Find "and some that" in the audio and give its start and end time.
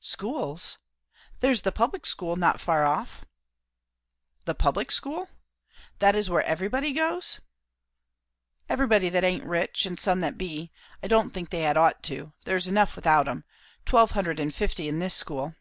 9.84-10.38